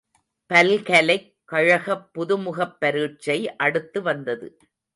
பல்கலைக் 0.49 1.35
கழகப் 1.45 2.09
புதுமுகப் 2.13 2.75
பரீட்சை 2.79 3.55
அடுத்து 3.55 4.01
வந்தது. 4.01 4.57